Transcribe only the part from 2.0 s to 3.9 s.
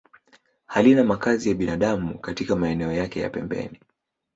katika maeneo yake ya pembeni